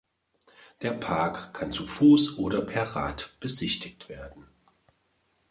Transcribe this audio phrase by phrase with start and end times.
[0.81, 4.47] Der Park kann zu Fuß oder per Rad besichtigt werden.